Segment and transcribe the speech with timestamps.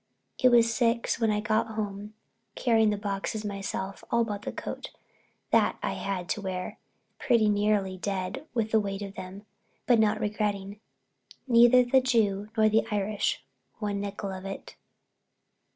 [0.39, 2.15] It was six when I got home,
[2.55, 4.89] carrying the boxes myself—all but the coat;
[5.51, 9.45] that I had to wear—pretty nearly dead with the weight of them,
[9.85, 14.75] but not regretting—neither the Jew nor the Irish—one nickel of it.